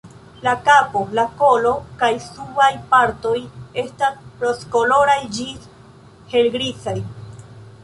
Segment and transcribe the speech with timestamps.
[0.45, 3.35] La kapo, la kolo kaj subaj partoj
[3.83, 5.71] estas rozkoloraj ĝis
[6.35, 6.99] helgrizaj.